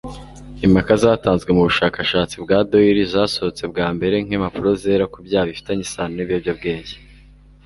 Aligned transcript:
Impaka 0.65 0.93
zatanzwe 1.03 1.49
mu 1.57 1.61
bushakashatsi 1.69 2.35
bwa 2.43 2.57
Doyle 2.69 3.03
zasohotse 3.13 3.63
bwa 3.71 3.87
mbere 3.95 4.15
nkimpapuro 4.25 4.69
zera 4.81 5.05
ku 5.13 5.17
byaha 5.25 5.49
bifitanye 5.51 5.81
isano 5.87 6.13
nibiyobyabwenge 6.15 6.95